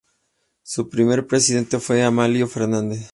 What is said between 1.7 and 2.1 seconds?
fue